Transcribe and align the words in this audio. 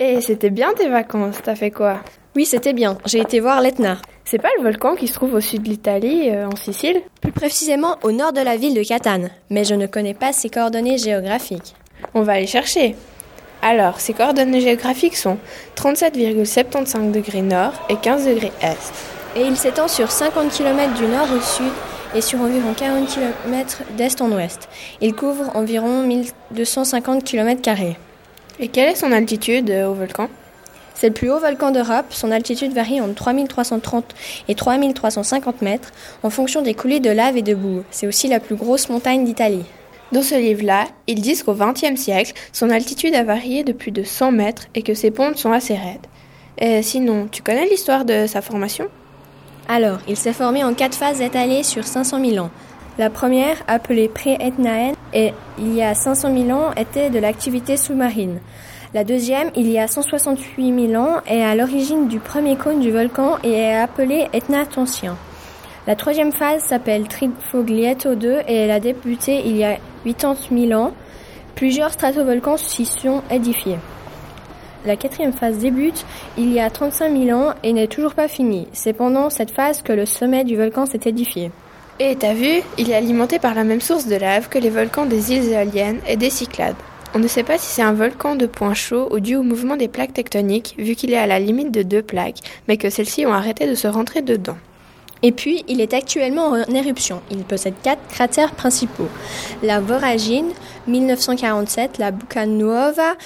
Et 0.00 0.20
c'était 0.20 0.50
bien 0.50 0.72
tes 0.74 0.88
vacances, 0.88 1.38
t'as 1.42 1.56
fait 1.56 1.72
quoi? 1.72 1.98
Oui, 2.36 2.46
c'était 2.46 2.72
bien. 2.72 2.98
J'ai 3.04 3.18
été 3.18 3.40
voir 3.40 3.60
l'Etna. 3.60 3.96
C'est 4.24 4.38
pas 4.38 4.50
le 4.56 4.62
volcan 4.62 4.94
qui 4.94 5.08
se 5.08 5.12
trouve 5.12 5.34
au 5.34 5.40
sud 5.40 5.64
de 5.64 5.68
l'Italie, 5.70 6.30
euh, 6.30 6.46
en 6.46 6.54
Sicile? 6.54 7.02
Plus 7.20 7.32
précisément 7.32 7.96
au 8.04 8.12
nord 8.12 8.32
de 8.32 8.40
la 8.40 8.56
ville 8.56 8.74
de 8.74 8.82
Catane, 8.84 9.30
mais 9.50 9.64
je 9.64 9.74
ne 9.74 9.88
connais 9.88 10.14
pas 10.14 10.32
ses 10.32 10.50
coordonnées 10.50 10.98
géographiques. 10.98 11.74
On 12.14 12.22
va 12.22 12.34
aller 12.34 12.46
chercher. 12.46 12.94
Alors, 13.60 13.98
ses 13.98 14.12
coordonnées 14.12 14.60
géographiques 14.60 15.16
sont 15.16 15.36
37,75 15.76 17.10
degrés 17.10 17.42
nord 17.42 17.72
et 17.88 17.96
15 17.96 18.24
degrés 18.24 18.52
est. 18.62 18.92
Et 19.34 19.42
il 19.42 19.56
s'étend 19.56 19.88
sur 19.88 20.12
50 20.12 20.52
km 20.52 20.94
du 20.94 21.06
nord 21.06 21.26
au 21.36 21.40
sud 21.40 21.72
et 22.14 22.20
sur 22.20 22.40
environ 22.40 22.72
40 22.72 23.08
km 23.08 23.82
d'est 23.96 24.22
en 24.22 24.30
ouest. 24.30 24.68
Il 25.00 25.14
couvre 25.14 25.56
environ 25.56 26.02
1250 26.02 27.24
km. 27.24 27.60
Et 28.60 28.68
quelle 28.68 28.88
est 28.88 28.96
son 28.96 29.12
altitude 29.12 29.70
euh, 29.70 29.88
au 29.88 29.94
volcan? 29.94 30.28
C'est 30.94 31.08
le 31.08 31.14
plus 31.14 31.30
haut 31.30 31.38
volcan 31.38 31.70
d'Europe. 31.70 32.06
Son 32.10 32.32
altitude 32.32 32.72
varie 32.72 33.00
entre 33.00 33.14
3330 33.14 34.14
et 34.48 34.54
3350 34.56 35.62
mètres 35.62 35.92
en 36.24 36.30
fonction 36.30 36.60
des 36.60 36.74
coulées 36.74 36.98
de 36.98 37.10
lave 37.10 37.36
et 37.36 37.42
de 37.42 37.54
boue. 37.54 37.84
C'est 37.92 38.08
aussi 38.08 38.26
la 38.26 38.40
plus 38.40 38.56
grosse 38.56 38.88
montagne 38.88 39.24
d'Italie. 39.24 39.64
Dans 40.10 40.22
ce 40.22 40.34
livre-là, 40.34 40.86
ils 41.06 41.20
disent 41.20 41.44
qu'au 41.44 41.54
XXe 41.54 42.00
siècle, 42.00 42.32
son 42.52 42.70
altitude 42.70 43.14
a 43.14 43.22
varié 43.22 43.62
de 43.62 43.72
plus 43.72 43.92
de 43.92 44.02
100 44.02 44.32
mètres 44.32 44.66
et 44.74 44.82
que 44.82 44.94
ses 44.94 45.12
pentes 45.12 45.36
sont 45.36 45.52
assez 45.52 45.74
raides. 45.74 46.06
Et 46.58 46.82
sinon, 46.82 47.28
tu 47.30 47.42
connais 47.42 47.68
l'histoire 47.68 48.04
de 48.04 48.26
sa 48.26 48.42
formation? 48.42 48.88
Alors, 49.68 49.98
il 50.08 50.16
s'est 50.16 50.32
formé 50.32 50.64
en 50.64 50.74
quatre 50.74 50.96
phases 50.96 51.20
étalées 51.20 51.62
sur 51.62 51.86
500 51.86 52.24
000 52.24 52.44
ans. 52.44 52.50
La 52.98 53.10
première, 53.10 53.62
appelée 53.68 54.08
pré-Etnaène, 54.08 54.96
et 55.12 55.32
il 55.58 55.74
y 55.74 55.82
a 55.82 55.94
500 55.94 56.36
000 56.46 56.50
ans, 56.58 56.72
était 56.76 57.10
de 57.10 57.18
l'activité 57.18 57.76
sous-marine. 57.76 58.40
La 58.94 59.04
deuxième, 59.04 59.50
il 59.54 59.70
y 59.70 59.78
a 59.78 59.86
168 59.86 60.88
000 60.88 61.02
ans, 61.02 61.20
est 61.26 61.42
à 61.42 61.54
l'origine 61.54 62.08
du 62.08 62.20
premier 62.20 62.56
cône 62.56 62.80
du 62.80 62.90
volcan 62.90 63.36
et 63.44 63.52
est 63.52 63.76
appelée 63.76 64.28
Etna-Tensien. 64.32 65.16
La 65.86 65.96
troisième 65.96 66.32
phase 66.32 66.62
s'appelle 66.62 67.08
Trifoglietto 67.08 68.14
2 68.14 68.40
et 68.46 68.54
elle 68.54 68.70
a 68.70 68.80
débuté 68.80 69.42
il 69.46 69.56
y 69.56 69.64
a 69.64 69.78
80 70.04 70.34
000 70.68 70.80
ans. 70.80 70.92
Plusieurs 71.54 71.92
stratovolcans 71.92 72.56
s'y 72.56 72.84
sont 72.84 73.22
édifiés. 73.30 73.78
La 74.86 74.96
quatrième 74.96 75.32
phase 75.32 75.58
débute 75.58 76.06
il 76.36 76.52
y 76.52 76.60
a 76.60 76.70
35 76.70 77.14
000 77.14 77.38
ans 77.38 77.54
et 77.62 77.72
n'est 77.72 77.88
toujours 77.88 78.14
pas 78.14 78.28
finie. 78.28 78.68
C'est 78.72 78.92
pendant 78.92 79.28
cette 79.28 79.50
phase 79.50 79.82
que 79.82 79.92
le 79.92 80.06
sommet 80.06 80.44
du 80.44 80.56
volcan 80.56 80.86
s'est 80.86 81.00
édifié. 81.04 81.50
Et 82.00 82.14
t'as 82.14 82.32
vu, 82.32 82.62
il 82.78 82.90
est 82.90 82.94
alimenté 82.94 83.40
par 83.40 83.54
la 83.54 83.64
même 83.64 83.80
source 83.80 84.06
de 84.06 84.14
lave 84.14 84.48
que 84.48 84.58
les 84.58 84.70
volcans 84.70 85.04
des 85.04 85.32
îles 85.32 85.52
éoliennes 85.52 85.98
et 86.06 86.16
des 86.16 86.30
Cyclades. 86.30 86.76
On 87.12 87.18
ne 87.18 87.26
sait 87.26 87.42
pas 87.42 87.58
si 87.58 87.66
c'est 87.66 87.82
un 87.82 87.92
volcan 87.92 88.36
de 88.36 88.46
point 88.46 88.74
chaud 88.74 89.08
ou 89.10 89.18
dû 89.18 89.34
au 89.34 89.42
mouvement 89.42 89.76
des 89.76 89.88
plaques 89.88 90.12
tectoniques, 90.12 90.76
vu 90.78 90.94
qu'il 90.94 91.12
est 91.12 91.18
à 91.18 91.26
la 91.26 91.40
limite 91.40 91.72
de 91.72 91.82
deux 91.82 92.02
plaques, 92.02 92.38
mais 92.68 92.76
que 92.76 92.88
celles-ci 92.88 93.26
ont 93.26 93.32
arrêté 93.32 93.66
de 93.66 93.74
se 93.74 93.88
rentrer 93.88 94.22
dedans. 94.22 94.58
Et 95.24 95.32
puis, 95.32 95.64
il 95.66 95.80
est 95.80 95.94
actuellement 95.94 96.50
en 96.50 96.74
éruption. 96.74 97.20
Il 97.32 97.38
possède 97.38 97.74
quatre 97.82 98.06
cratères 98.08 98.52
principaux. 98.52 99.08
La 99.64 99.80
Voragine, 99.80 100.52
1947, 100.86 101.98
la 101.98 102.12
Bucanuova, 102.12 103.16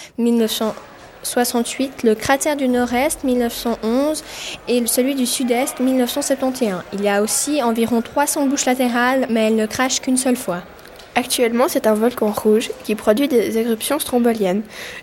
1968, 1.22 2.02
le 2.02 2.14
cratère 2.16 2.56
du 2.56 2.66
nord-est, 2.66 3.22
1911, 3.22 4.24
et 4.66 4.84
celui 4.86 5.14
du 5.14 5.24
sud-est, 5.24 5.78
1971. 5.78 6.82
Il 6.92 7.02
y 7.02 7.08
a 7.08 7.22
aussi 7.22 7.62
environ 7.62 8.02
300 8.02 8.48
bouches 8.48 8.66
latérales, 8.66 9.26
mais 9.30 9.46
elles 9.46 9.56
ne 9.56 9.66
crachent 9.66 10.00
qu'une 10.00 10.16
seule 10.16 10.36
fois. 10.36 10.62
Actuellement, 11.14 11.68
c'est 11.68 11.86
un 11.86 11.94
volcan 11.94 12.32
rouge 12.32 12.70
qui 12.84 12.96
produit 12.96 13.28
des 13.28 13.56
éruptions 13.56 13.98
stromboliennes. 13.98 14.62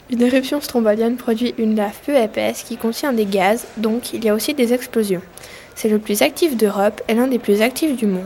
Une 0.09 0.21
éruption 0.21 0.59
strombolienne 0.59 1.15
produit 1.15 1.53
une 1.57 1.75
lave 1.75 1.97
peu 2.05 2.15
épaisse 2.15 2.63
qui 2.63 2.77
contient 2.77 3.13
des 3.13 3.25
gaz, 3.25 3.65
donc 3.77 4.13
il 4.13 4.25
y 4.25 4.29
a 4.29 4.33
aussi 4.33 4.53
des 4.53 4.73
explosions. 4.73 5.21
C'est 5.75 5.89
le 5.89 5.99
plus 5.99 6.21
actif 6.21 6.57
d'Europe 6.57 7.01
et 7.07 7.13
l'un 7.13 7.27
des 7.27 7.39
plus 7.39 7.61
actifs 7.61 7.95
du 7.95 8.07
monde. 8.07 8.25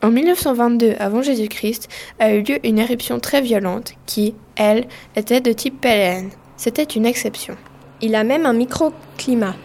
En 0.00 0.10
1922 0.10 0.94
avant 0.98 1.22
Jésus-Christ 1.22 1.88
a 2.18 2.32
eu 2.32 2.42
lieu 2.42 2.58
une 2.66 2.78
éruption 2.78 3.20
très 3.20 3.42
violente 3.42 3.92
qui, 4.06 4.34
elle, 4.56 4.86
était 5.14 5.40
de 5.40 5.52
type 5.52 5.80
PLN. 5.80 6.30
C'était 6.64 6.84
une 6.84 7.06
exception. 7.06 7.56
Il 8.02 8.14
a 8.14 8.22
même 8.22 8.46
un 8.46 8.52
microclimat. 8.52 9.56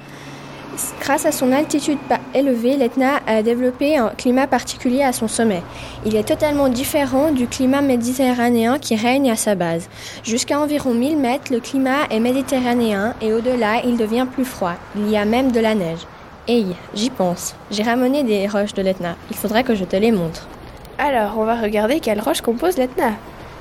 Grâce 0.99 1.27
à 1.27 1.31
son 1.31 1.51
altitude 1.51 1.99
élevée, 2.33 2.75
l'Etna 2.75 3.19
a 3.27 3.43
développé 3.43 3.97
un 3.97 4.09
climat 4.17 4.47
particulier 4.47 5.03
à 5.03 5.13
son 5.13 5.27
sommet. 5.27 5.61
Il 6.07 6.15
est 6.15 6.27
totalement 6.27 6.69
différent 6.69 7.31
du 7.31 7.45
climat 7.45 7.81
méditerranéen 7.81 8.79
qui 8.79 8.95
règne 8.95 9.29
à 9.29 9.35
sa 9.35 9.53
base. 9.53 9.89
Jusqu'à 10.23 10.59
environ 10.59 10.95
1000 10.95 11.17
mètres, 11.17 11.53
le 11.53 11.59
climat 11.59 12.07
est 12.09 12.19
méditerranéen 12.19 13.13
et 13.21 13.31
au-delà, 13.31 13.83
il 13.85 13.95
devient 13.95 14.25
plus 14.33 14.45
froid. 14.45 14.73
Il 14.95 15.07
y 15.07 15.17
a 15.17 15.25
même 15.25 15.51
de 15.51 15.59
la 15.59 15.75
neige. 15.75 16.07
Hey, 16.47 16.65
j'y 16.95 17.11
pense. 17.11 17.53
J'ai 17.69 17.83
ramené 17.83 18.23
des 18.23 18.47
roches 18.47 18.73
de 18.73 18.81
l'Etna. 18.81 19.15
Il 19.29 19.37
faudrait 19.37 19.63
que 19.63 19.75
je 19.75 19.85
te 19.85 19.95
les 19.95 20.11
montre. 20.11 20.47
Alors, 20.97 21.37
on 21.37 21.45
va 21.45 21.61
regarder 21.61 21.99
quelles 21.99 22.21
roches 22.21 22.41
composent 22.41 22.77
l'Etna. 22.77 23.11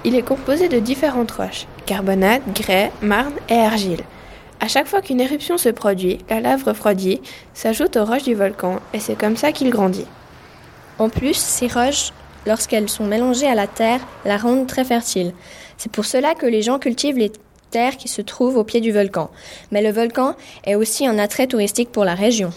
Il 0.07 0.15
est 0.15 0.23
composé 0.23 0.71
de 0.71 0.79
différentes 0.79 1.33
roches 1.33 1.67
carbonate, 1.87 2.43
grès, 2.53 2.93
marne 3.01 3.35
et 3.49 3.55
argile. 3.55 4.03
À 4.61 4.69
chaque 4.69 4.89
fois 4.89 5.01
qu'une 5.01 5.21
éruption 5.21 5.59
se 5.59 5.69
produit, 5.69 6.19
la 6.29 6.41
lave 6.41 6.65
refroidie 6.65 7.21
s'ajoute 7.55 7.97
aux 7.97 8.05
roches 8.05 8.25
du 8.25 8.35
volcan 8.35 8.81
et 8.93 9.01
c'est 9.01 9.19
comme 9.19 9.37
ça 9.37 9.53
qu'il 9.53 9.71
grandit. 9.71 10.07
En 10.99 11.09
plus, 11.09 11.37
ces 11.37 11.69
roches, 11.69 12.13
lorsqu'elles 12.47 12.89
sont 12.89 13.07
mélangées 13.07 13.47
à 13.47 13.55
la 13.55 13.67
terre, 13.67 14.01
la 14.25 14.37
rendent 14.37 14.67
très 14.67 14.85
fertile. 14.85 15.33
C'est 15.77 15.93
pour 15.93 16.07
cela 16.07 16.35
que 16.35 16.47
les 16.47 16.63
gens 16.63 16.79
cultivent 16.79 17.19
les 17.19 17.33
terres 17.71 17.97
qui 17.97 18.09
se 18.09 18.23
trouvent 18.23 18.57
au 18.57 18.65
pied 18.65 18.81
du 18.81 18.93
volcan. 18.93 19.31
Mais 19.71 19.83
le 19.83 19.91
volcan 19.91 20.35
est 20.65 20.75
aussi 20.75 21.07
un 21.07 21.19
attrait 21.19 21.47
touristique 21.47 21.93
pour 21.93 22.05
la 22.05 22.15
région. 22.15 22.51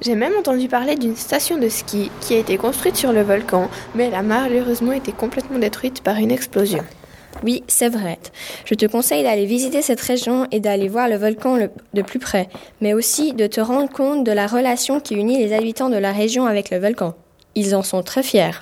J'ai 0.00 0.14
même 0.14 0.36
entendu 0.38 0.68
parler 0.68 0.96
d'une 0.96 1.16
station 1.16 1.58
de 1.58 1.68
ski 1.68 2.10
qui 2.20 2.34
a 2.34 2.38
été 2.38 2.56
construite 2.56 2.96
sur 2.96 3.12
le 3.12 3.22
volcan, 3.22 3.68
mais 3.94 4.06
elle 4.06 4.14
a 4.14 4.22
malheureusement 4.22 4.92
été 4.92 5.12
complètement 5.12 5.58
détruite 5.58 6.02
par 6.02 6.16
une 6.16 6.30
explosion. 6.30 6.84
Oui, 7.44 7.62
c'est 7.68 7.90
vrai. 7.90 8.18
Je 8.64 8.74
te 8.74 8.86
conseille 8.86 9.22
d'aller 9.22 9.44
visiter 9.44 9.82
cette 9.82 10.00
région 10.00 10.46
et 10.50 10.60
d'aller 10.60 10.88
voir 10.88 11.10
le 11.10 11.16
volcan 11.16 11.58
de 11.92 12.02
plus 12.02 12.18
près, 12.18 12.48
mais 12.80 12.94
aussi 12.94 13.34
de 13.34 13.46
te 13.46 13.60
rendre 13.60 13.90
compte 13.90 14.24
de 14.24 14.32
la 14.32 14.46
relation 14.46 14.98
qui 14.98 15.14
unit 15.14 15.36
les 15.36 15.52
habitants 15.52 15.90
de 15.90 15.98
la 15.98 16.12
région 16.12 16.46
avec 16.46 16.70
le 16.70 16.78
volcan. 16.78 17.14
Ils 17.54 17.76
en 17.76 17.82
sont 17.82 18.02
très 18.02 18.22
fiers. 18.22 18.60